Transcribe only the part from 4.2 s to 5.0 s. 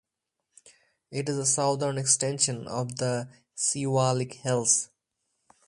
Hills.